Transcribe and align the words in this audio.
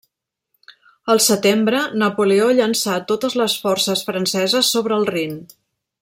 El 1.15 1.19
setembre, 1.25 1.81
Napoleó 2.05 2.47
llençà 2.61 2.97
totes 3.13 3.37
les 3.43 3.59
forces 3.67 4.05
franceses 4.11 4.75
sobre 4.77 5.01
el 5.03 5.09
Rin. 5.15 5.37